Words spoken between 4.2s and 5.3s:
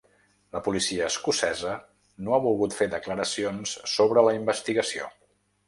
la investigació.